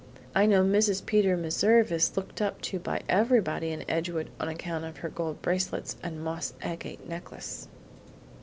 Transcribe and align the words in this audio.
I 0.33 0.47
know 0.47 0.63
Mrs. 0.63 1.05
Peter 1.05 1.37
Meserve 1.37 1.91
is 1.91 2.17
looked 2.17 2.41
up 2.41 2.59
to 2.61 2.79
by 2.79 3.03
everybody 3.07 3.69
in 3.69 3.85
Edgewood 3.87 4.31
on 4.39 4.47
account 4.47 4.83
of 4.83 4.97
her 4.97 5.09
gold 5.09 5.43
bracelets 5.43 5.95
and 6.01 6.23
moss 6.23 6.53
agate 6.59 7.07
necklace." 7.07 7.67